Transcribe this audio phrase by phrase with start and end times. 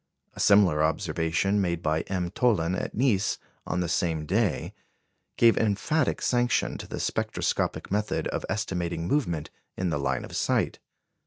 [0.33, 2.31] A similar observation, made by M.
[2.31, 4.73] Thollon at Nice on the same day,
[5.37, 10.79] gave emphatic sanction to the spectroscopic method of estimating movement in the line of sight.